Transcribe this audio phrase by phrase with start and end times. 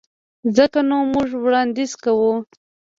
[0.57, 2.33] ځکه نو موږ وړانديز کوو.